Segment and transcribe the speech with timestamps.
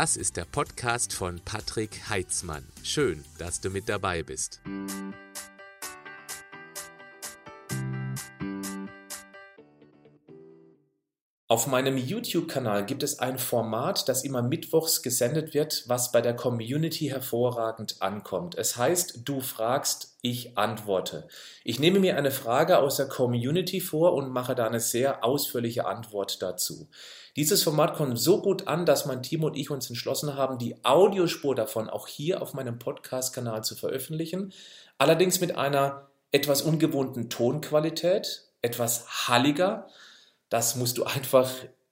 [0.00, 2.66] Das ist der Podcast von Patrick Heitzmann.
[2.82, 4.62] Schön, dass du mit dabei bist.
[11.48, 16.34] Auf meinem YouTube-Kanal gibt es ein Format, das immer mittwochs gesendet wird, was bei der
[16.34, 18.54] Community hervorragend ankommt.
[18.54, 21.28] Es heißt, du fragst, ich antworte.
[21.62, 25.84] Ich nehme mir eine Frage aus der Community vor und mache da eine sehr ausführliche
[25.84, 26.88] Antwort dazu.
[27.36, 30.84] Dieses Format kommt so gut an, dass mein Team und ich uns entschlossen haben, die
[30.84, 34.52] Audiospur davon auch hier auf meinem Podcast-Kanal zu veröffentlichen.
[34.98, 39.88] Allerdings mit einer etwas ungewohnten Tonqualität, etwas halliger
[40.50, 41.48] das musst du einfach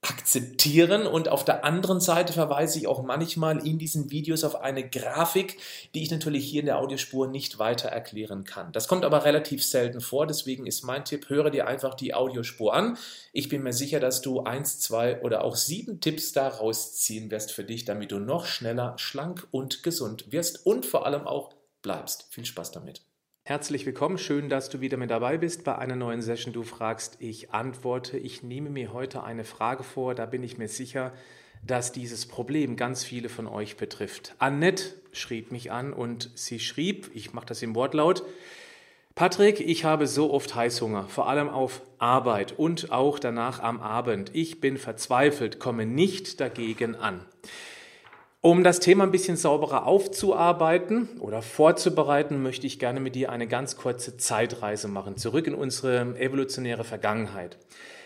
[0.08, 4.88] akzeptieren und auf der anderen Seite verweise ich auch manchmal in diesen Videos auf eine
[4.88, 5.58] Grafik,
[5.94, 8.72] die ich natürlich hier in der Audiospur nicht weiter erklären kann.
[8.72, 12.74] Das kommt aber relativ selten vor, deswegen ist mein Tipp, höre dir einfach die Audiospur
[12.74, 12.96] an.
[13.32, 17.52] Ich bin mir sicher, dass du eins, zwei oder auch sieben Tipps daraus ziehen wirst
[17.52, 22.26] für dich, damit du noch schneller, schlank und gesund wirst und vor allem auch bleibst.
[22.30, 23.07] Viel Spaß damit.
[23.48, 26.52] Herzlich willkommen, schön, dass du wieder mit dabei bist bei einer neuen Session.
[26.52, 28.18] Du fragst, ich antworte.
[28.18, 31.14] Ich nehme mir heute eine Frage vor, da bin ich mir sicher,
[31.66, 34.34] dass dieses Problem ganz viele von euch betrifft.
[34.38, 38.22] Annette schrieb mich an und sie schrieb, ich mache das im Wortlaut,
[39.14, 44.30] Patrick, ich habe so oft Heißhunger, vor allem auf Arbeit und auch danach am Abend.
[44.34, 47.24] Ich bin verzweifelt, komme nicht dagegen an.
[48.48, 53.46] Um das Thema ein bisschen sauberer aufzuarbeiten oder vorzubereiten, möchte ich gerne mit dir eine
[53.46, 57.58] ganz kurze Zeitreise machen, zurück in unsere evolutionäre Vergangenheit.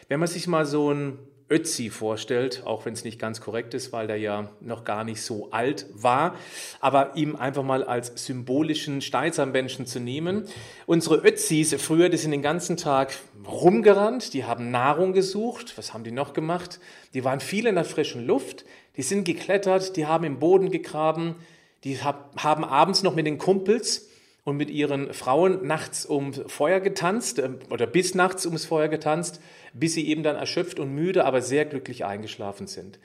[0.09, 3.93] Wenn man sich mal so ein Ötzi vorstellt, auch wenn es nicht ganz korrekt ist,
[3.93, 6.35] weil der ja noch gar nicht so alt war,
[6.81, 10.49] aber ihm einfach mal als symbolischen Steinzeitmenschen zu nehmen.
[10.87, 13.15] Unsere Ötzis früher, die sind den ganzen Tag
[13.47, 15.75] rumgerannt, die haben Nahrung gesucht.
[15.77, 16.81] Was haben die noch gemacht?
[17.15, 18.65] Die waren viel in der frischen Luft,
[18.97, 21.37] die sind geklettert, die haben im Boden gegraben,
[21.85, 24.09] die haben abends noch mit den Kumpels
[24.45, 29.41] und mit ihren Frauen nachts ums Feuer getanzt ähm, oder bis nachts ums Feuer getanzt,
[29.73, 32.99] bis sie eben dann erschöpft und müde, aber sehr glücklich eingeschlafen sind.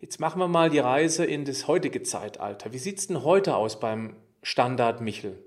[0.00, 2.72] Jetzt machen wir mal die Reise in das heutige Zeitalter.
[2.72, 5.42] Wie sieht es denn heute aus beim Standard Michel?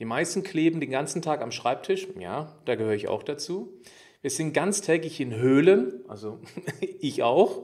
[0.00, 2.08] Die meisten kleben den ganzen Tag am Schreibtisch.
[2.18, 3.72] Ja, da gehöre ich auch dazu.
[4.20, 6.40] Wir sind ganztägig in Höhlen, also
[7.00, 7.62] ich auch.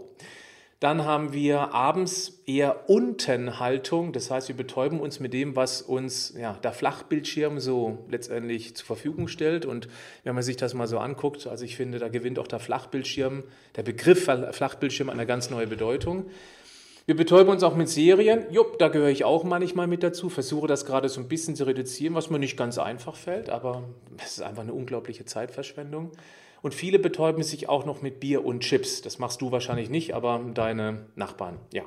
[0.80, 6.34] Dann haben wir abends eher Untenhaltung, das heißt, wir betäuben uns mit dem, was uns
[6.38, 9.66] ja, der Flachbildschirm so letztendlich zur Verfügung stellt.
[9.66, 9.88] Und
[10.22, 13.42] wenn man sich das mal so anguckt, also ich finde, da gewinnt auch der Flachbildschirm,
[13.74, 16.26] der Begriff Flachbildschirm eine ganz neue Bedeutung.
[17.06, 18.44] Wir betäuben uns auch mit Serien.
[18.52, 20.28] Jupp, da gehöre ich auch manchmal mit dazu.
[20.28, 23.82] Versuche das gerade so ein bisschen zu reduzieren, was mir nicht ganz einfach fällt, aber
[24.22, 26.12] es ist einfach eine unglaubliche Zeitverschwendung.
[26.62, 29.02] Und viele betäuben sich auch noch mit Bier und Chips.
[29.02, 31.84] Das machst du wahrscheinlich nicht, aber deine Nachbarn, ja.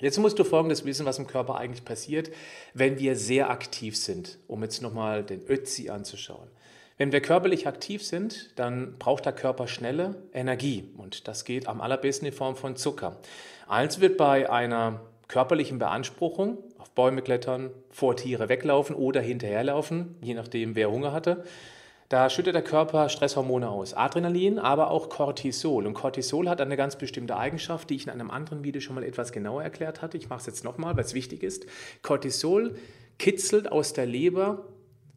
[0.00, 2.30] Jetzt musst du Folgendes wissen, was im Körper eigentlich passiert,
[2.72, 6.48] wenn wir sehr aktiv sind, um jetzt nochmal den Ötzi anzuschauen.
[6.96, 11.80] Wenn wir körperlich aktiv sind, dann braucht der Körper schnelle Energie und das geht am
[11.80, 13.16] allerbesten in Form von Zucker.
[13.66, 20.34] Also wird bei einer körperlichen Beanspruchung auf Bäume klettern, vor Tiere weglaufen oder hinterherlaufen, je
[20.34, 21.44] nachdem wer Hunger hatte,
[22.10, 23.94] da schüttet der Körper Stresshormone aus.
[23.94, 25.86] Adrenalin, aber auch Cortisol.
[25.86, 29.04] Und Cortisol hat eine ganz bestimmte Eigenschaft, die ich in einem anderen Video schon mal
[29.04, 30.16] etwas genauer erklärt hatte.
[30.18, 31.66] Ich mache es jetzt nochmal, weil es wichtig ist.
[32.02, 32.74] Cortisol
[33.20, 34.64] kitzelt aus der Leber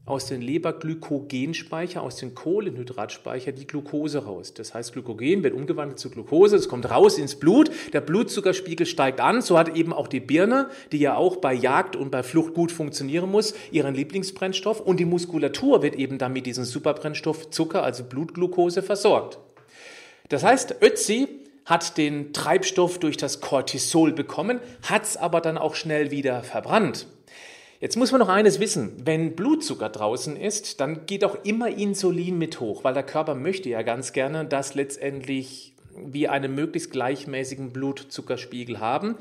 [0.05, 4.53] aus den Leberglykogenspeicher, aus den Kohlenhydratspeicher die Glucose raus.
[4.53, 9.21] Das heißt, Glykogen wird umgewandelt zu Glucose, es kommt raus ins Blut, der Blutzuckerspiegel steigt
[9.21, 12.53] an, so hat eben auch die Birne, die ja auch bei Jagd und bei Flucht
[12.53, 17.83] gut funktionieren muss, ihren Lieblingsbrennstoff und die Muskulatur wird eben dann mit diesem Superbrennstoff Zucker,
[17.83, 19.39] also Blutglucose, versorgt.
[20.27, 21.27] Das heißt, Ötzi
[21.65, 27.07] hat den Treibstoff durch das Cortisol bekommen, hat es aber dann auch schnell wieder verbrannt.
[27.83, 28.93] Jetzt muss man noch eines wissen.
[29.03, 33.67] Wenn Blutzucker draußen ist, dann geht auch immer Insulin mit hoch, weil der Körper möchte
[33.67, 39.17] ja ganz gerne, dass letztendlich wir einen möglichst gleichmäßigen Blutzuckerspiegel haben.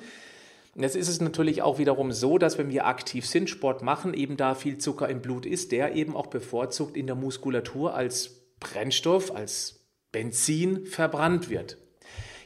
[0.76, 4.36] Jetzt ist es natürlich auch wiederum so, dass wenn wir aktiv sind, Sport machen, eben
[4.36, 9.34] da viel Zucker im Blut ist, der eben auch bevorzugt in der Muskulatur als Brennstoff,
[9.34, 11.78] als Benzin verbrannt wird.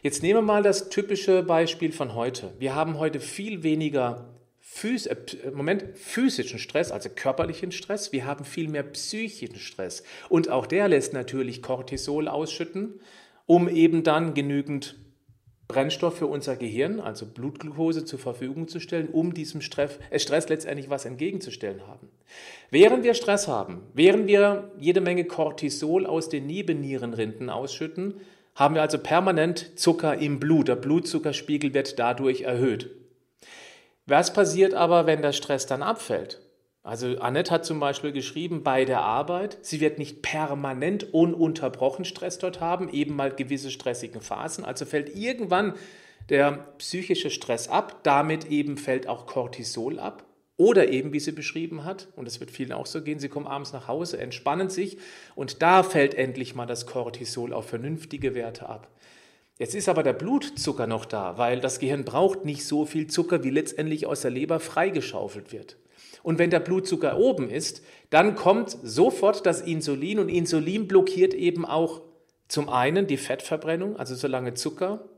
[0.01, 2.55] Jetzt nehmen wir mal das typische Beispiel von heute.
[2.59, 4.33] Wir haben heute viel weniger
[4.69, 5.17] Phys äh,
[5.55, 10.03] Moment, physischen Stress, also körperlichen Stress, wir haben viel mehr psychischen Stress.
[10.29, 13.01] Und auch der lässt natürlich Cortisol ausschütten,
[13.47, 14.97] um eben dann genügend
[15.69, 20.49] Brennstoff für unser Gehirn, also Blutglucose, zur Verfügung zu stellen, um diesem Stress, äh Stress
[20.49, 22.09] letztendlich was entgegenzustellen haben.
[22.71, 28.21] Während wir Stress haben, während wir jede Menge Cortisol aus den Nebennierenrinden ausschütten,
[28.57, 30.69] haben wir also permanent Zucker im Blut.
[30.69, 32.91] Der Blutzuckerspiegel wird dadurch erhöht.
[34.07, 36.41] Was passiert aber, wenn der Stress dann abfällt?
[36.85, 42.39] Also Annette hat zum Beispiel geschrieben, bei der Arbeit, sie wird nicht permanent ununterbrochen Stress
[42.39, 44.65] dort haben, eben mal gewisse stressige Phasen.
[44.65, 45.75] Also fällt irgendwann
[46.29, 50.23] der psychische Stress ab, damit eben fällt auch Cortisol ab.
[50.57, 53.49] Oder eben, wie sie beschrieben hat, und das wird vielen auch so gehen, sie kommen
[53.49, 54.99] abends nach Hause, entspannen sich
[55.35, 58.89] und da fällt endlich mal das Cortisol auf vernünftige Werte ab.
[59.59, 63.43] Jetzt ist aber der Blutzucker noch da, weil das Gehirn braucht nicht so viel Zucker,
[63.43, 65.77] wie letztendlich aus der Leber freigeschaufelt wird.
[66.23, 71.65] Und wenn der Blutzucker oben ist, dann kommt sofort das Insulin und Insulin blockiert eben
[71.65, 72.03] auch
[72.49, 75.09] zum einen die Fettverbrennung, also solange Zucker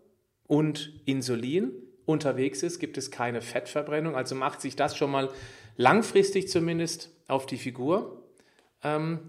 [0.47, 1.73] und Insulin
[2.07, 4.17] unterwegs ist, gibt es keine Fettverbrennung.
[4.17, 5.31] Also macht sich das schon mal
[5.77, 8.23] langfristig zumindest auf die Figur.
[8.83, 9.21] Ähm,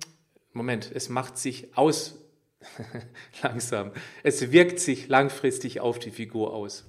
[0.54, 2.20] Moment, es macht sich aus,
[3.44, 3.92] langsam,
[4.24, 6.86] es wirkt sich langfristig auf die Figur aus.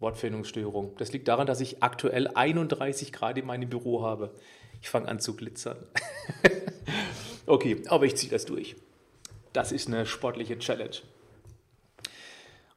[0.00, 0.96] Wortfindungsstörung.
[0.98, 4.34] Das liegt daran, dass ich aktuell 31 Grad in meinem Büro habe.
[4.82, 5.78] Ich fange an zu glitzern.
[7.46, 8.76] okay, aber ich ziehe das durch.
[9.52, 10.96] Das ist eine sportliche Challenge.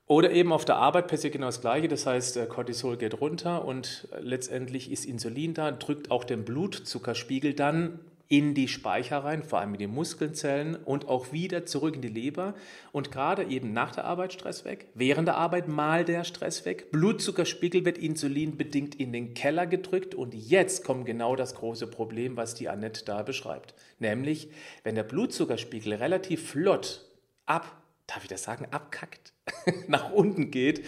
[0.06, 1.90] Oder eben auf der Arbeit passiert genau das Gleiche.
[1.90, 8.00] Das heißt, Cortisol geht runter und letztendlich ist Insulin da, drückt auch den Blutzuckerspiegel dann
[8.30, 12.10] in die Speicher rein, vor allem in die Muskelzellen und auch wieder zurück in die
[12.10, 12.56] Leber.
[12.92, 16.92] Und gerade eben nach der Arbeit Stress weg, während der Arbeit mal der Stress weg,
[16.92, 22.56] Blutzuckerspiegel wird insulinbedingt in den Keller gedrückt und jetzt kommt genau das große Problem, was
[22.56, 23.74] die Annette da beschreibt.
[24.00, 24.50] Nämlich,
[24.84, 27.06] wenn der Blutzuckerspiegel relativ flott
[27.46, 29.34] ab, darf ich das sagen, abkackt,
[29.88, 30.86] nach unten geht,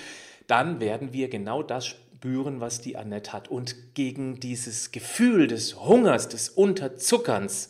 [0.47, 3.47] dann werden wir genau das spüren, was die Annette hat.
[3.47, 7.69] Und gegen dieses Gefühl des Hungers, des Unterzuckerns,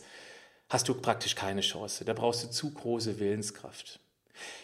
[0.68, 2.04] hast du praktisch keine Chance.
[2.04, 4.00] Da brauchst du zu große Willenskraft.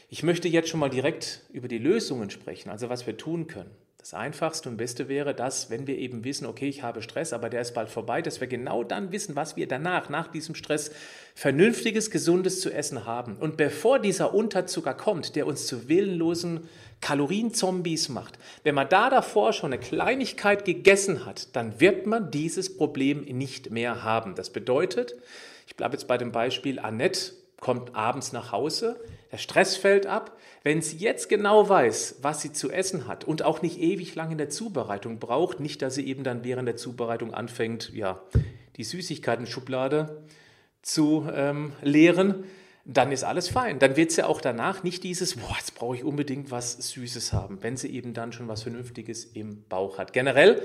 [0.09, 3.71] Ich möchte jetzt schon mal direkt über die Lösungen sprechen, also was wir tun können.
[4.07, 7.51] Das Einfachste und Beste wäre, dass, wenn wir eben wissen, okay, ich habe Stress, aber
[7.51, 10.93] der ist bald vorbei, dass wir genau dann wissen, was wir danach, nach diesem Stress,
[11.35, 13.35] vernünftiges, gesundes zu essen haben.
[13.35, 16.69] Und bevor dieser Unterzucker kommt, der uns zu willenlosen
[17.01, 22.77] Kalorienzombies macht, wenn man da davor schon eine Kleinigkeit gegessen hat, dann wird man dieses
[22.77, 24.37] Problem nicht mehr haben.
[24.37, 25.17] Das bedeutet,
[25.67, 29.01] ich bleibe jetzt bei dem Beispiel, Annette kommt abends nach Hause,
[29.37, 30.39] der Stress fällt ab.
[30.63, 34.31] Wenn sie jetzt genau weiß, was sie zu essen hat und auch nicht ewig lang
[34.33, 38.23] in der Zubereitung braucht, nicht, dass sie eben dann während der Zubereitung anfängt, ja,
[38.77, 40.23] die Süßigkeiten-Schublade
[40.81, 42.45] zu ähm, leeren,
[42.87, 43.79] dann ist alles fein.
[43.79, 47.59] Dann wird sie auch danach nicht dieses, boah, jetzt brauche ich unbedingt was Süßes haben,
[47.61, 50.15] wenn sie eben dann schon was Vernünftiges im Bauch hat.
[50.15, 50.63] Generell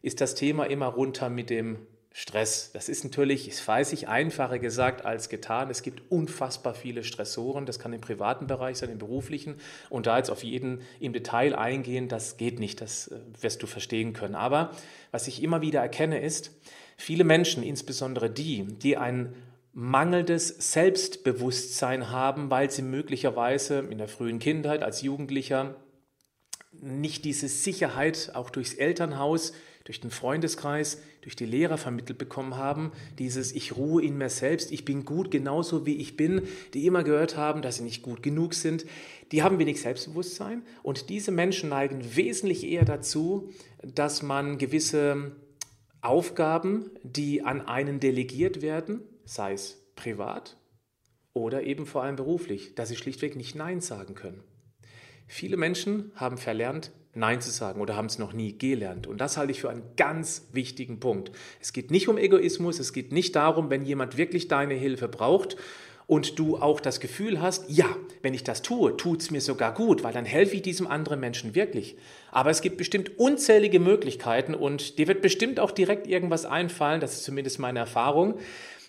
[0.00, 1.76] ist das Thema immer runter mit dem
[2.18, 2.70] Stress.
[2.72, 5.68] Das ist natürlich, ich weiß ich, einfacher gesagt als getan.
[5.68, 7.66] Es gibt unfassbar viele Stressoren.
[7.66, 9.56] Das kann im privaten Bereich sein, im beruflichen.
[9.90, 12.80] Und da jetzt auf jeden im Detail eingehen, das geht nicht.
[12.80, 14.34] Das äh, wirst du verstehen können.
[14.34, 14.70] Aber
[15.10, 16.52] was ich immer wieder erkenne, ist,
[16.96, 19.34] viele Menschen, insbesondere die, die ein
[19.74, 25.76] mangelndes Selbstbewusstsein haben, weil sie möglicherweise in der frühen Kindheit als Jugendlicher
[26.72, 29.52] nicht diese Sicherheit auch durchs Elternhaus
[29.86, 32.90] durch den Freundeskreis, durch die Lehrer vermittelt bekommen haben,
[33.20, 36.42] dieses Ich ruhe in mir selbst, ich bin gut genauso wie ich bin,
[36.74, 38.84] die immer gehört haben, dass sie nicht gut genug sind,
[39.30, 45.36] die haben wenig Selbstbewusstsein und diese Menschen neigen wesentlich eher dazu, dass man gewisse
[46.00, 50.56] Aufgaben, die an einen delegiert werden, sei es privat
[51.32, 54.42] oder eben vor allem beruflich, dass sie schlichtweg nicht Nein sagen können.
[55.28, 59.06] Viele Menschen haben verlernt, Nein zu sagen oder haben es noch nie gelernt.
[59.06, 61.32] Und das halte ich für einen ganz wichtigen Punkt.
[61.60, 65.56] Es geht nicht um Egoismus, es geht nicht darum, wenn jemand wirklich deine Hilfe braucht
[66.06, 67.86] und du auch das Gefühl hast, ja,
[68.22, 71.18] wenn ich das tue, tut es mir sogar gut, weil dann helfe ich diesem anderen
[71.18, 71.96] Menschen wirklich.
[72.30, 77.14] Aber es gibt bestimmt unzählige Möglichkeiten und dir wird bestimmt auch direkt irgendwas einfallen, das
[77.14, 78.38] ist zumindest meine Erfahrung,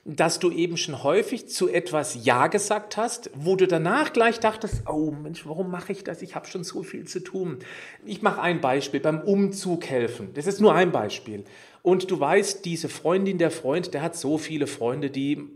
[0.10, 4.84] dass du eben schon häufig zu etwas Ja gesagt hast, wo du danach gleich dachtest,
[4.88, 6.22] oh Mensch, warum mache ich das?
[6.22, 7.60] Ich habe schon so viel zu tun.
[8.06, 10.30] Ich mache ein Beispiel, beim Umzug helfen.
[10.34, 11.44] Das ist nur ein Beispiel.
[11.84, 15.50] Und du weißt, diese Freundin, der Freund, der hat so viele Freunde, die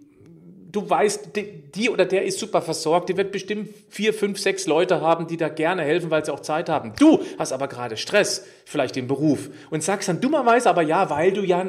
[0.72, 1.30] du weißt,
[1.76, 5.38] die oder der ist super versorgt, die wird bestimmt vier, fünf, sechs Leute haben, die
[5.38, 6.94] da gerne helfen, weil sie auch Zeit haben.
[6.98, 11.32] Du hast aber gerade Stress, vielleicht im Beruf, und sagst dann dummerweise aber ja, weil
[11.32, 11.66] du ja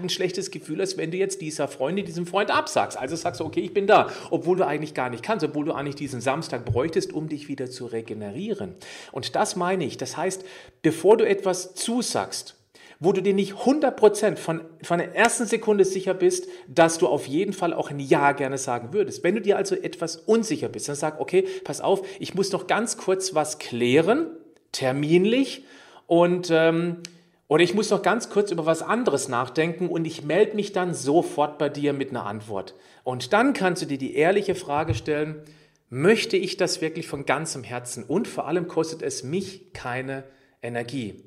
[0.00, 2.98] ein schlechtes Gefühl hast, wenn du jetzt dieser Freundin, diesem Freund absagst.
[2.98, 5.72] Also sagst du, okay, ich bin da, obwohl du eigentlich gar nicht kannst, obwohl du
[5.72, 8.74] eigentlich diesen Samstag bräuchtest, um dich wieder zu regenerieren.
[9.12, 9.96] Und das meine ich.
[9.96, 10.44] Das heißt,
[10.82, 12.57] bevor du etwas zusagst,
[13.00, 17.26] wo du dir nicht 100% von, von der ersten Sekunde sicher bist, dass du auf
[17.26, 19.22] jeden Fall auch ein Ja gerne sagen würdest.
[19.22, 22.66] Wenn du dir also etwas unsicher bist, dann sag, okay, pass auf, ich muss noch
[22.66, 24.26] ganz kurz was klären,
[24.72, 25.64] terminlich,
[26.08, 27.02] und, ähm,
[27.48, 30.92] Oder ich muss noch ganz kurz über was anderes nachdenken und ich melde mich dann
[30.92, 32.74] sofort bei dir mit einer Antwort.
[33.04, 35.42] Und dann kannst du dir die ehrliche Frage stellen,
[35.88, 40.24] möchte ich das wirklich von ganzem Herzen und vor allem kostet es mich keine
[40.60, 41.24] Energie.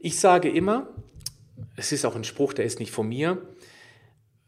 [0.00, 0.88] Ich sage immer,
[1.76, 3.46] es ist auch ein Spruch, der ist nicht von mir,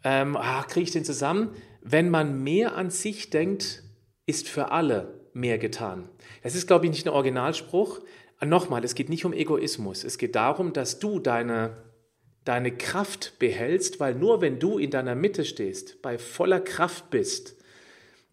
[0.03, 1.51] ähm, ah, kriege ich den zusammen,
[1.83, 3.83] wenn man mehr an sich denkt,
[4.27, 6.09] ist für alle mehr getan.
[6.43, 8.01] Das ist, glaube ich, nicht ein Originalspruch,
[8.45, 10.03] Nochmal, es geht nicht um Egoismus.
[10.03, 11.77] Es geht darum, dass du deine,
[12.45, 17.57] deine Kraft behältst, weil nur wenn du in deiner Mitte stehst, bei voller Kraft bist,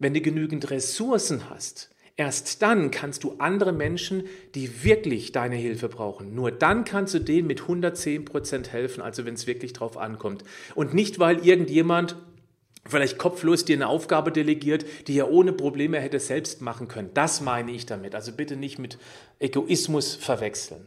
[0.00, 4.24] wenn du genügend Ressourcen hast, erst dann kannst du andere Menschen,
[4.54, 9.24] die wirklich deine Hilfe brauchen, nur dann kannst du denen mit 110 Prozent helfen, also
[9.24, 10.44] wenn es wirklich drauf ankommt.
[10.74, 12.16] Und nicht, weil irgendjemand
[12.86, 17.10] vielleicht kopflos dir eine Aufgabe delegiert, die er ohne Probleme hätte selbst machen können.
[17.14, 18.14] Das meine ich damit.
[18.14, 18.98] Also bitte nicht mit
[19.38, 20.86] Egoismus verwechseln.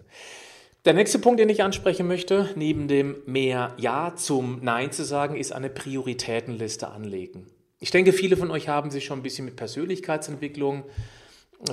[0.86, 5.38] Der nächste Punkt, den ich ansprechen möchte, neben dem mehr Ja zum Nein zu sagen,
[5.38, 7.48] ist eine Prioritätenliste anlegen.
[7.84, 10.86] Ich denke, viele von euch haben sich schon ein bisschen mit Persönlichkeitsentwicklung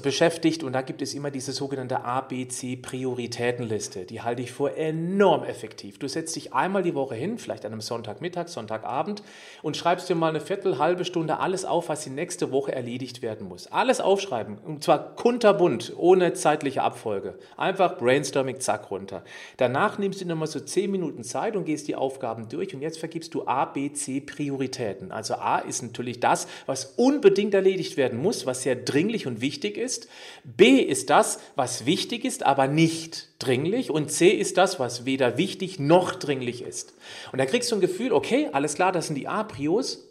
[0.03, 4.05] beschäftigt und da gibt es immer diese sogenannte ABC-Prioritätenliste.
[4.05, 5.99] Die halte ich für enorm effektiv.
[5.99, 9.25] Du setzt dich einmal die Woche hin, vielleicht an einem Sonntagmittag, Sonntagabend
[9.63, 13.21] und schreibst dir mal eine Viertel, halbe Stunde alles auf, was die nächste Woche erledigt
[13.21, 13.67] werden muss.
[13.67, 17.37] Alles aufschreiben und zwar kunterbunt, ohne zeitliche Abfolge.
[17.57, 19.25] Einfach Brainstorming, zack, runter.
[19.57, 22.99] Danach nimmst du nochmal so zehn Minuten Zeit und gehst die Aufgaben durch und jetzt
[22.99, 25.11] vergibst du A, B, C Prioritäten.
[25.11, 29.77] Also A ist natürlich das, was unbedingt erledigt werden muss, was sehr dringlich und wichtig
[29.77, 30.09] ist ist.
[30.45, 33.91] B ist das, was wichtig ist, aber nicht dringlich.
[33.91, 36.95] Und C ist das, was weder wichtig noch dringlich ist.
[37.33, 40.07] Und da kriegst du ein Gefühl, okay, alles klar, das sind die A-Prios.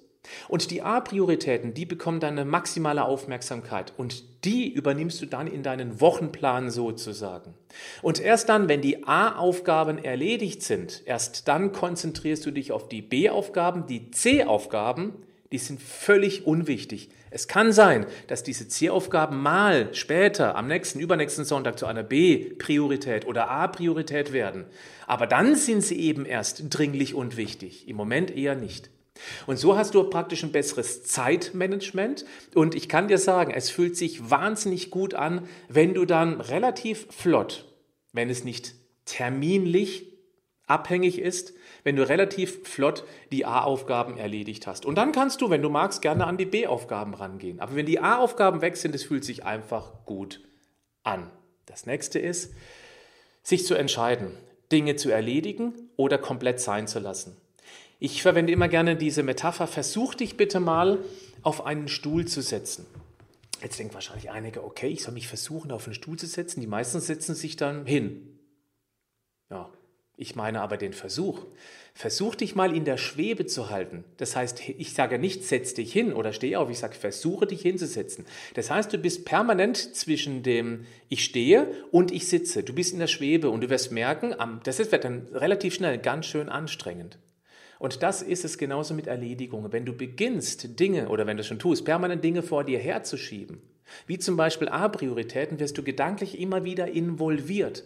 [0.48, 5.64] Und die A-Prioritäten, die bekommen dann eine maximale Aufmerksamkeit und die übernimmst du dann in
[5.64, 7.54] deinen Wochenplan sozusagen.
[8.02, 13.02] Und erst dann, wenn die A-Aufgaben erledigt sind, erst dann konzentrierst du dich auf die
[13.02, 15.14] B-Aufgaben, die C-Aufgaben,
[15.52, 17.10] die sind völlig unwichtig.
[17.32, 23.26] Es kann sein, dass diese C-Aufgaben mal später, am nächsten, übernächsten Sonntag zu einer B-Priorität
[23.26, 24.66] oder A-Priorität werden.
[25.08, 27.88] Aber dann sind sie eben erst dringlich und wichtig.
[27.88, 28.90] Im Moment eher nicht.
[29.48, 32.26] Und so hast du praktisch ein besseres Zeitmanagement.
[32.56, 37.08] Und ich kann dir sagen, es fühlt sich wahnsinnig gut an, wenn du dann relativ
[37.10, 37.66] flott,
[38.14, 38.76] wenn es nicht
[39.06, 40.09] terminlich
[40.70, 44.86] abhängig ist, wenn du relativ flott die A-Aufgaben erledigt hast.
[44.86, 47.60] Und dann kannst du, wenn du magst, gerne an die B-Aufgaben rangehen.
[47.60, 50.42] Aber wenn die A-Aufgaben weg sind, es fühlt sich einfach gut
[51.04, 51.30] an.
[51.66, 52.54] Das nächste ist,
[53.44, 54.32] sich zu entscheiden,
[54.72, 57.36] Dinge zu erledigen oder komplett sein zu lassen.
[58.00, 61.00] Ich verwende immer gerne diese Metapher, versuch dich bitte mal
[61.42, 62.86] auf einen Stuhl zu setzen.
[63.62, 66.62] Jetzt denken wahrscheinlich einige, okay, ich soll mich versuchen, auf einen Stuhl zu setzen.
[66.62, 68.40] Die meisten setzen sich dann hin.
[69.50, 69.70] Ja,
[70.20, 71.46] ich meine aber den Versuch.
[71.94, 74.04] Versuch dich mal in der Schwebe zu halten.
[74.18, 76.70] Das heißt, ich sage nicht, setz dich hin oder steh auf.
[76.70, 78.26] Ich sage, versuche dich hinzusetzen.
[78.54, 82.64] Das heißt, du bist permanent zwischen dem ich stehe und ich sitze.
[82.64, 86.26] Du bist in der Schwebe und du wirst merken, das wird dann relativ schnell ganz
[86.26, 87.18] schön anstrengend.
[87.80, 89.72] Und das ist es genauso mit Erledigungen.
[89.72, 93.62] Wenn du beginnst, Dinge oder wenn du schon tust, permanent Dinge vor dir herzuschieben,
[94.06, 97.86] wie zum Beispiel A-Prioritäten, wirst du gedanklich immer wieder involviert.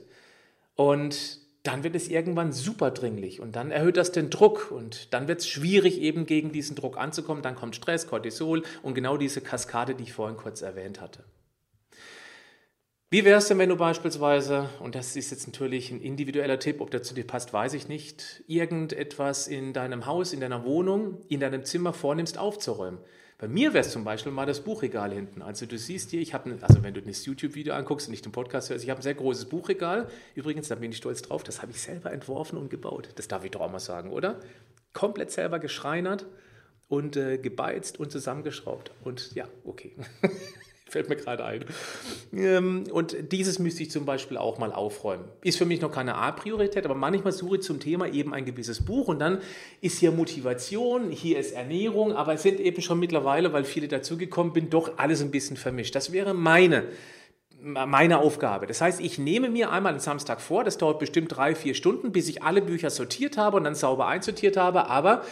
[0.75, 5.29] Und dann wird es irgendwann super dringlich und dann erhöht das den Druck und dann
[5.29, 7.41] wird es schwierig, eben gegen diesen Druck anzukommen.
[7.41, 11.24] Dann kommt Stress, Cortisol und genau diese Kaskade, die ich vorhin kurz erwähnt hatte.
[13.10, 16.82] Wie wäre es denn, wenn du beispielsweise, und das ist jetzt natürlich ein individueller Tipp,
[16.82, 21.22] ob der zu dir passt, weiß ich nicht, irgendetwas in deinem Haus, in deiner Wohnung,
[21.29, 22.98] in deinem Zimmer vornimmst aufzuräumen?
[23.43, 25.41] Bei mir wäre es zum Beispiel mal das Buchregal hinten.
[25.41, 28.31] Also du siehst hier, ich habe, also wenn du das YouTube-Video anguckst und nicht den
[28.31, 30.07] Podcast hörst, ich habe ein sehr großes Buchregal.
[30.33, 33.09] Übrigens, da bin ich stolz drauf, das habe ich selber entworfen und gebaut.
[33.15, 34.39] Das darf ich doch auch mal sagen, oder?
[34.93, 36.25] Komplett selber geschreinert
[36.88, 38.91] und äh, gebeizt und zusammengeschraubt.
[39.03, 39.93] Und ja, okay.
[40.93, 41.65] Fällt mir gerade ein.
[42.33, 45.23] Ähm, und dieses müsste ich zum Beispiel auch mal aufräumen.
[45.43, 48.85] Ist für mich noch keine A-Priorität, aber manchmal suche ich zum Thema eben ein gewisses
[48.85, 49.39] Buch und dann
[49.81, 54.53] ist hier Motivation, hier ist Ernährung, aber es sind eben schon mittlerweile, weil viele dazugekommen
[54.53, 55.95] bin, doch alles ein bisschen vermischt.
[55.95, 56.83] Das wäre meine
[57.59, 58.67] meine Aufgabe.
[58.67, 62.12] Das heißt, ich nehme mir einmal den Samstag vor, das dauert bestimmt drei, vier Stunden,
[62.12, 65.23] bis ich alle Bücher sortiert habe und dann sauber einsortiert habe, aber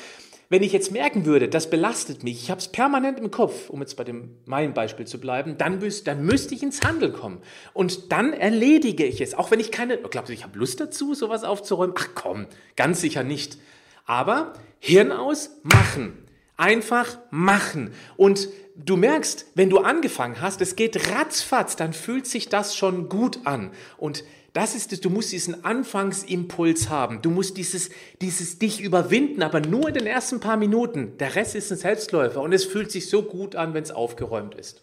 [0.52, 3.80] wenn ich jetzt merken würde, das belastet mich, ich habe es permanent im Kopf, um
[3.80, 7.42] jetzt bei dem meinem Beispiel zu bleiben, dann, müß, dann müsste ich ins Handel kommen.
[7.72, 9.34] Und dann erledige ich es.
[9.34, 11.96] Auch wenn ich keine, glaubst du, ich habe Lust dazu, sowas aufzuräumen?
[11.98, 13.60] Ach komm, ganz sicher nicht.
[14.06, 16.26] Aber Hirn aus, machen.
[16.58, 17.94] Einfach machen.
[18.18, 23.08] Und du merkst, wenn du angefangen hast, es geht ratzfatz, dann fühlt sich das schon
[23.08, 23.72] gut an.
[23.96, 27.22] Und das ist es, du musst diesen Anfangsimpuls haben.
[27.22, 27.90] Du musst dieses,
[28.20, 31.18] dieses dich überwinden, aber nur in den ersten paar Minuten.
[31.20, 34.56] Der Rest ist ein Selbstläufer und es fühlt sich so gut an, wenn es aufgeräumt
[34.56, 34.82] ist.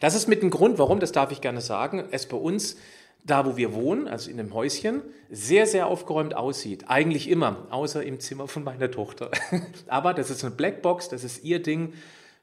[0.00, 2.76] Das ist mit dem Grund, warum, das darf ich gerne sagen, es bei uns,
[3.24, 6.84] da wo wir wohnen, also in dem Häuschen, sehr, sehr aufgeräumt aussieht.
[6.88, 9.30] Eigentlich immer, außer im Zimmer von meiner Tochter.
[9.86, 11.92] aber das ist eine Blackbox, das ist ihr Ding.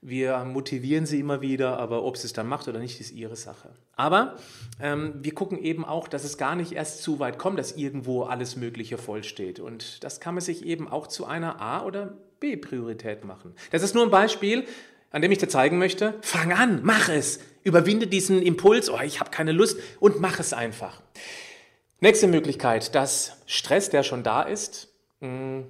[0.05, 3.37] Wir motivieren sie immer wieder, aber ob sie es dann macht oder nicht, ist ihre
[3.37, 3.69] Sache.
[3.95, 4.35] Aber
[4.81, 8.23] ähm, wir gucken eben auch, dass es gar nicht erst zu weit kommt, dass irgendwo
[8.23, 9.61] alles Mögliche vollsteht.
[9.61, 13.55] Und das kann man sich eben auch zu einer A- oder B-Priorität machen.
[13.71, 14.65] Das ist nur ein Beispiel,
[15.09, 19.21] an dem ich dir zeigen möchte, fang an, mach es, überwinde diesen Impuls, oh, ich
[19.21, 21.01] habe keine Lust und mach es einfach.
[22.01, 24.89] Nächste Möglichkeit, dass Stress, der schon da ist,
[25.21, 25.61] mm,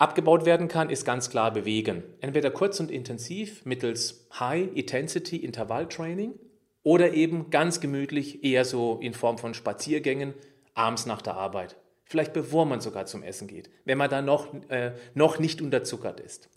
[0.00, 2.02] abgebaut werden kann, ist ganz klar bewegen.
[2.20, 6.34] Entweder kurz und intensiv mittels High Intensity Intervall Training
[6.82, 10.34] oder eben ganz gemütlich eher so in Form von Spaziergängen
[10.74, 11.76] abends nach der Arbeit.
[12.04, 16.18] Vielleicht bevor man sogar zum Essen geht, wenn man da noch, äh, noch nicht unterzuckert
[16.18, 16.48] ist.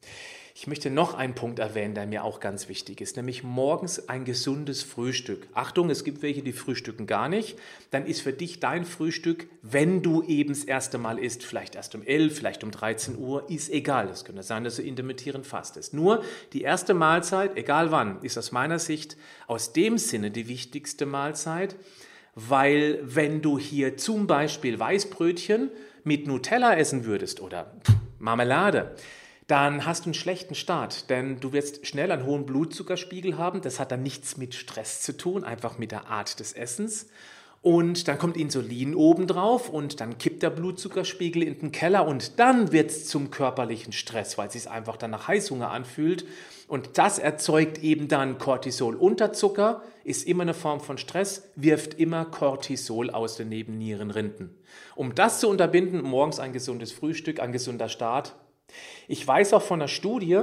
[0.55, 4.23] Ich möchte noch einen Punkt erwähnen, der mir auch ganz wichtig ist, nämlich morgens ein
[4.23, 5.47] gesundes Frühstück.
[5.55, 7.57] Achtung, es gibt welche, die frühstücken gar nicht.
[7.89, 11.95] Dann ist für dich dein Frühstück, wenn du eben das erste Mal isst, vielleicht erst
[11.95, 14.09] um 11, vielleicht um 13 Uhr, ist egal.
[14.09, 15.95] Es könnte sein, dass du intermittierend fastest.
[15.95, 19.17] Nur die erste Mahlzeit, egal wann, ist aus meiner Sicht
[19.47, 21.75] aus dem Sinne die wichtigste Mahlzeit,
[22.35, 25.71] weil wenn du hier zum Beispiel Weißbrötchen
[26.03, 27.75] mit Nutella essen würdest oder
[28.19, 28.95] Marmelade,
[29.47, 33.61] dann hast du einen schlechten Start, denn du wirst schnell einen hohen Blutzuckerspiegel haben.
[33.61, 37.07] Das hat dann nichts mit Stress zu tun, einfach mit der Art des Essens.
[37.61, 42.73] Und dann kommt Insulin obendrauf und dann kippt der Blutzuckerspiegel in den Keller und dann
[42.73, 46.25] wird es zum körperlichen Stress, weil es sich einfach dann nach Heißhunger anfühlt.
[46.67, 48.95] Und das erzeugt eben dann Cortisol.
[48.95, 54.57] Unterzucker ist immer eine Form von Stress, wirft immer Cortisol aus den Nebennierenrinden.
[54.95, 58.35] Um das zu unterbinden, morgens ein gesundes Frühstück, ein gesunder Start,
[59.07, 60.41] ich weiß auch von einer Studie,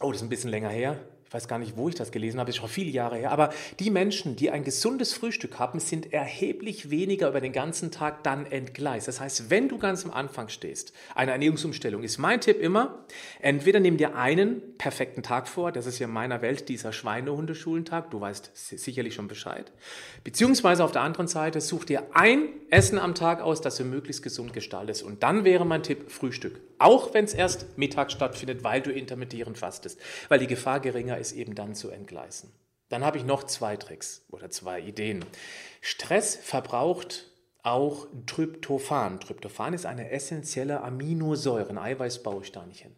[0.00, 0.98] oh, das ist ein bisschen länger her,
[1.32, 3.54] ich weiß gar nicht, wo ich das gelesen habe, ist schon viele Jahre her, aber
[3.80, 8.44] die Menschen, die ein gesundes Frühstück haben, sind erheblich weniger über den ganzen Tag dann
[8.44, 9.08] entgleist.
[9.08, 13.06] Das heißt, wenn du ganz am Anfang stehst, eine Ernährungsumstellung ist mein Tipp immer,
[13.40, 18.10] entweder nimm dir einen perfekten Tag vor, das ist ja in meiner Welt dieser Schweinehundeschulentag,
[18.10, 19.72] du weißt sicherlich schon Bescheid,
[20.24, 24.22] beziehungsweise auf der anderen Seite such dir ein Essen am Tag aus, das du möglichst
[24.22, 26.60] gesund gestaltest und dann wäre mein Tipp Frühstück.
[26.78, 31.21] Auch wenn es erst mittags stattfindet, weil du intermittierend fastest, weil die Gefahr geringer ist,
[31.30, 32.50] eben dann zu entgleisen.
[32.88, 35.24] Dann habe ich noch zwei Tricks oder zwei Ideen.
[35.80, 37.30] Stress verbraucht
[37.62, 39.20] auch Tryptophan.
[39.20, 42.92] Tryptophan ist eine essentielle Aminosäure, ein Eiweißbausteinchen.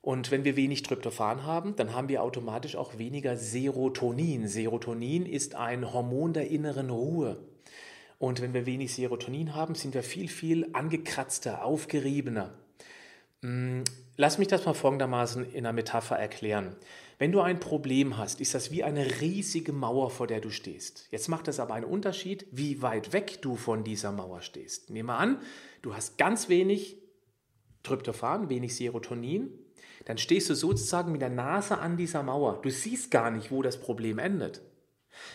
[0.00, 4.48] Und wenn wir wenig Tryptophan haben, dann haben wir automatisch auch weniger Serotonin.
[4.48, 7.36] Serotonin ist ein Hormon der inneren Ruhe.
[8.18, 12.54] Und wenn wir wenig Serotonin haben, sind wir viel, viel angekratzter, aufgeriebener.
[13.42, 13.82] Mm,
[14.16, 16.74] lass mich das mal folgendermaßen in einer Metapher erklären.
[17.22, 21.06] Wenn du ein Problem hast, ist das wie eine riesige Mauer, vor der du stehst.
[21.12, 24.90] Jetzt macht das aber einen Unterschied, wie weit weg du von dieser Mauer stehst.
[24.90, 25.38] Nehmen wir an,
[25.82, 26.96] du hast ganz wenig
[27.84, 29.56] Tryptophan, wenig Serotonin,
[30.04, 32.60] dann stehst du sozusagen mit der Nase an dieser Mauer.
[32.60, 34.60] Du siehst gar nicht, wo das Problem endet.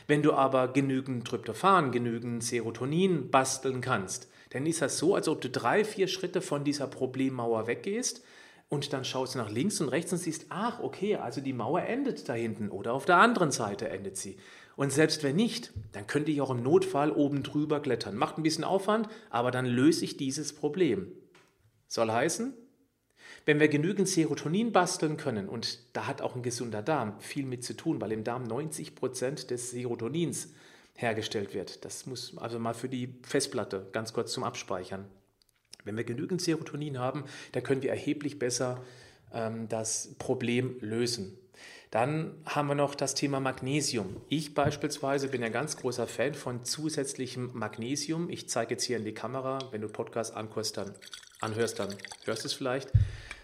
[0.08, 5.40] Wenn du aber genügend Tryptophan, genügend Serotonin basteln kannst, dann ist das so, als ob
[5.40, 8.26] du drei, vier Schritte von dieser Problemmauer weggehst
[8.70, 11.84] und dann schaust du nach links und rechts und siehst, ach, okay, also die Mauer
[11.84, 14.38] endet da hinten oder auf der anderen Seite endet sie.
[14.76, 18.16] Und selbst wenn nicht, dann könnte ich auch im Notfall oben drüber klettern.
[18.16, 21.12] Macht ein bisschen Aufwand, aber dann löse ich dieses Problem.
[21.88, 22.54] Soll heißen,
[23.46, 27.64] wenn wir genügend Serotonin basteln können, und da hat auch ein gesunder Darm viel mit
[27.64, 30.50] zu tun, weil im Darm 90 Prozent des Serotonins
[30.94, 31.86] hergestellt wird.
[31.86, 35.06] Das muss also mal für die Festplatte ganz kurz zum Abspeichern.
[35.88, 37.24] Wenn wir genügend Serotonin haben,
[37.54, 38.84] dann können wir erheblich besser
[39.34, 41.38] ähm, das Problem lösen.
[41.92, 44.18] Dann haben wir noch das Thema Magnesium.
[44.28, 48.30] Ich beispielsweise bin ein ganz großer Fan von zusätzlichem Magnesium.
[48.30, 50.94] Ich zeige jetzt hier in die Kamera, wenn du Podcast anhörst, dann,
[51.40, 51.96] anhörst, dann
[52.26, 52.92] hörst du es vielleicht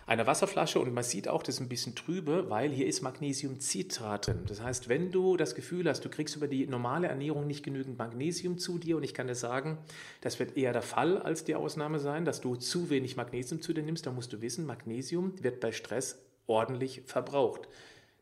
[0.05, 4.27] eine Wasserflasche und man sieht auch, das ist ein bisschen trübe, weil hier ist Magnesiumcitrat
[4.27, 4.43] drin.
[4.47, 7.97] Das heißt, wenn du das Gefühl hast, du kriegst über die normale Ernährung nicht genügend
[7.97, 9.77] Magnesium zu dir und ich kann dir sagen,
[10.21, 13.73] das wird eher der Fall als die Ausnahme sein, dass du zu wenig Magnesium zu
[13.73, 17.67] dir nimmst, dann musst du wissen, Magnesium wird bei Stress ordentlich verbraucht.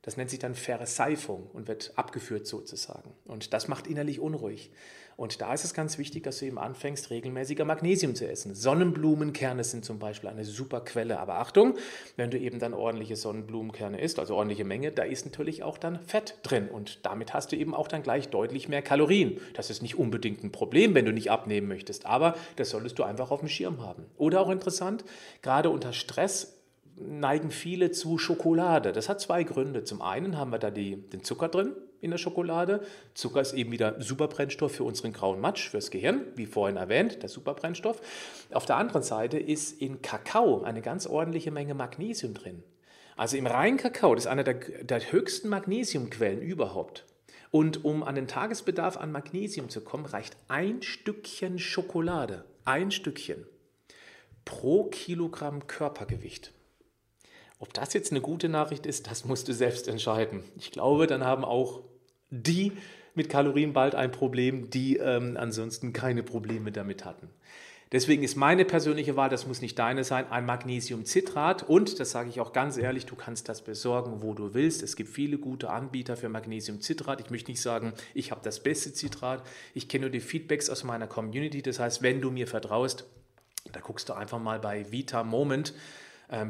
[0.03, 3.13] Das nennt sich dann Verseifung und wird abgeführt sozusagen.
[3.25, 4.71] Und das macht innerlich unruhig.
[5.21, 8.55] Und da ist es ganz wichtig, dass du eben anfängst, regelmäßiger Magnesium zu essen.
[8.55, 11.19] Sonnenblumenkerne sind zum Beispiel eine super Quelle.
[11.19, 11.75] Aber Achtung,
[12.15, 15.99] wenn du eben dann ordentliche Sonnenblumenkerne isst, also ordentliche Menge, da ist natürlich auch dann
[16.07, 16.69] Fett drin.
[16.69, 19.39] Und damit hast du eben auch dann gleich deutlich mehr Kalorien.
[19.53, 22.07] Das ist nicht unbedingt ein Problem, wenn du nicht abnehmen möchtest.
[22.07, 24.05] Aber das solltest du einfach auf dem Schirm haben.
[24.17, 25.05] Oder auch interessant,
[25.43, 26.60] gerade unter Stress
[27.07, 28.91] neigen viele zu Schokolade.
[28.91, 29.83] Das hat zwei Gründe.
[29.83, 32.81] Zum einen haben wir da die, den Zucker drin in der Schokolade.
[33.13, 37.29] Zucker ist eben wieder Superbrennstoff für unseren grauen Matsch, fürs Gehirn, wie vorhin erwähnt, der
[37.29, 38.01] Superbrennstoff.
[38.51, 42.63] Auf der anderen Seite ist in Kakao eine ganz ordentliche Menge Magnesium drin.
[43.15, 47.05] Also im reinen Kakao, das ist eine der, der höchsten Magnesiumquellen überhaupt.
[47.51, 53.45] Und um an den Tagesbedarf an Magnesium zu kommen, reicht ein Stückchen Schokolade, ein Stückchen
[54.45, 56.53] pro Kilogramm Körpergewicht.
[57.61, 60.43] Ob das jetzt eine gute Nachricht ist, das musst du selbst entscheiden.
[60.57, 61.83] Ich glaube, dann haben auch
[62.31, 62.71] die
[63.13, 67.29] mit Kalorien bald ein Problem, die ähm, ansonsten keine Probleme damit hatten.
[67.91, 71.61] Deswegen ist meine persönliche Wahl, das muss nicht deine sein, ein Magnesiumcitrat.
[71.61, 74.81] Und, das sage ich auch ganz ehrlich, du kannst das besorgen, wo du willst.
[74.81, 77.21] Es gibt viele gute Anbieter für Magnesiumcitrat.
[77.21, 79.43] Ich möchte nicht sagen, ich habe das beste Zitrat.
[79.75, 81.61] Ich kenne nur die Feedbacks aus meiner Community.
[81.61, 83.05] Das heißt, wenn du mir vertraust,
[83.71, 85.75] da guckst du einfach mal bei Vita Moment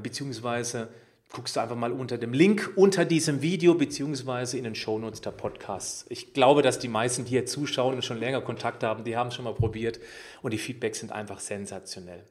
[0.02, 0.90] beziehungsweise
[1.32, 5.32] guckst du einfach mal unter dem Link unter diesem Video beziehungsweise in den Shownotes der
[5.32, 6.06] Podcasts.
[6.10, 9.30] Ich glaube, dass die meisten, die hier zuschauen und schon länger Kontakt haben, die haben
[9.30, 10.00] es schon mal probiert
[10.42, 12.24] und die Feedbacks sind einfach sensationell.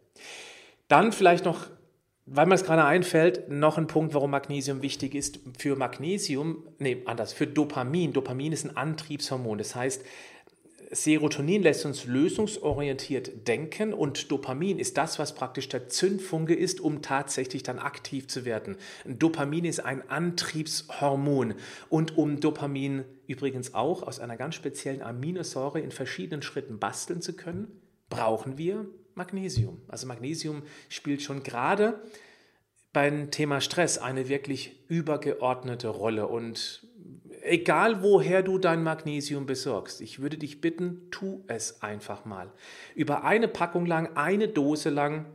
[0.88, 1.66] Dann vielleicht noch,
[2.26, 5.40] weil mir es gerade einfällt, noch ein Punkt, warum Magnesium wichtig ist.
[5.56, 8.12] Für Magnesium, nee, anders, für Dopamin.
[8.12, 9.58] Dopamin ist ein Antriebshormon.
[9.58, 10.04] Das heißt,
[10.92, 17.00] Serotonin lässt uns lösungsorientiert denken und Dopamin ist das, was praktisch der Zündfunke ist, um
[17.00, 18.76] tatsächlich dann aktiv zu werden.
[19.06, 21.54] Dopamin ist ein Antriebshormon
[21.90, 27.34] und um Dopamin übrigens auch aus einer ganz speziellen Aminosäure in verschiedenen Schritten basteln zu
[27.34, 27.68] können,
[28.08, 29.80] brauchen wir Magnesium.
[29.86, 32.02] Also Magnesium spielt schon gerade
[32.92, 36.84] beim Thema Stress eine wirklich übergeordnete Rolle und
[37.50, 42.50] egal woher du dein Magnesium besorgst, ich würde dich bitten, tu es einfach mal.
[42.94, 45.26] Über eine Packung lang, eine Dose lang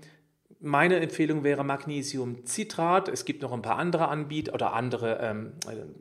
[0.65, 3.07] meine Empfehlung wäre Magnesiumcitrat.
[3.07, 5.51] Es gibt noch ein paar andere Anbieter oder andere ähm,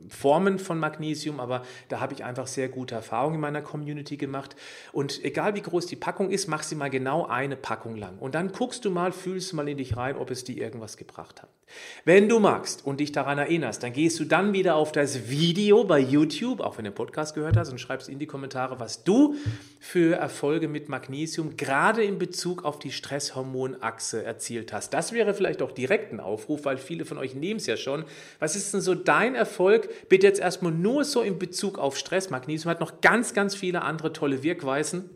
[0.09, 4.55] Formen von Magnesium, aber da habe ich einfach sehr gute Erfahrungen in meiner Community gemacht.
[4.91, 8.17] Und egal wie groß die Packung ist, mach sie mal genau eine Packung lang.
[8.17, 11.43] Und dann guckst du mal, fühlst mal in dich rein, ob es dir irgendwas gebracht
[11.43, 11.49] hat.
[12.03, 15.83] Wenn du magst und dich daran erinnerst, dann gehst du dann wieder auf das Video
[15.83, 19.03] bei YouTube, auch wenn du den Podcast gehört hast, und schreibst in die Kommentare, was
[19.03, 19.35] du
[19.79, 24.23] für Erfolge mit Magnesium gerade in Bezug auf die Stresshormonachse
[24.55, 24.93] erzielt hast.
[24.93, 28.05] Das wäre vielleicht auch direkt ein Aufruf, weil viele von euch nehmen es ja schon.
[28.39, 29.89] Was ist denn so dein Erfolg?
[30.09, 32.29] Bitte jetzt erstmal nur so in Bezug auf Stress.
[32.29, 35.09] Magnesium hat noch ganz, ganz viele andere tolle Wirkweisen.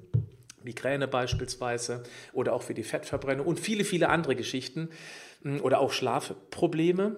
[0.64, 4.90] Migräne beispielsweise oder auch für die Fettverbrennung und viele, viele andere Geschichten
[5.62, 7.16] oder auch Schlafprobleme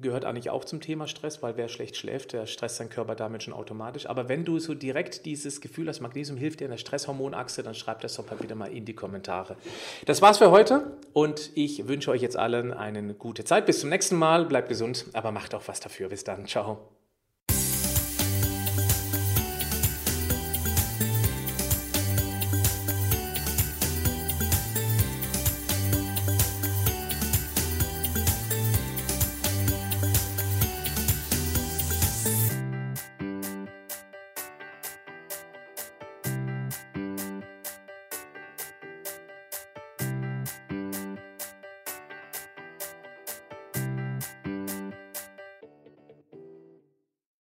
[0.00, 3.42] gehört eigentlich auch zum Thema Stress, weil wer schlecht schläft, der stresst seinen Körper damit
[3.42, 4.08] schon automatisch.
[4.08, 7.74] Aber wenn du so direkt dieses Gefühl hast, Magnesium hilft dir in der Stresshormonachse, dann
[7.74, 9.56] schreib das doch mal wieder mal in die Kommentare.
[10.04, 13.66] Das war's für heute und ich wünsche euch jetzt allen eine gute Zeit.
[13.66, 14.46] Bis zum nächsten Mal.
[14.46, 16.08] Bleibt gesund, aber macht auch was dafür.
[16.08, 16.46] Bis dann.
[16.46, 16.95] Ciao.